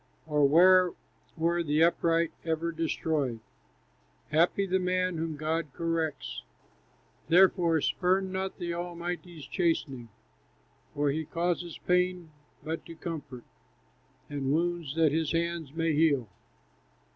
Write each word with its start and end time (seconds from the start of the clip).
Or 0.25 0.49
where 0.49 0.93
were 1.37 1.61
the 1.61 1.83
upright 1.83 2.31
ever 2.43 2.71
destroyed? 2.71 3.39
Happy 4.31 4.65
the 4.65 4.79
man 4.79 5.17
whom 5.19 5.35
God 5.37 5.71
corrects; 5.73 6.41
Therefore, 7.29 7.79
spurn 7.81 8.31
not 8.31 8.57
the 8.57 8.73
Almighty's 8.73 9.45
chastening. 9.45 10.09
For 10.95 11.11
he 11.11 11.23
causes 11.23 11.77
pain 11.85 12.31
but 12.63 12.83
to 12.87 12.95
comfort, 12.95 13.43
And 14.27 14.51
wounds, 14.51 14.95
that 14.95 15.11
his 15.11 15.33
hands 15.33 15.71
may 15.71 15.93
heal." 15.93 16.27